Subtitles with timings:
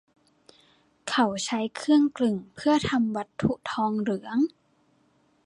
[1.09, 4.37] เขาใช้เครื่องกลึงเพื่อทำวัตถุทองเหลือง